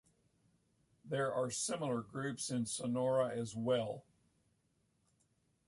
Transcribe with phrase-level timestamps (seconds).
[1.05, 4.03] There are similar groups in Sonora as well.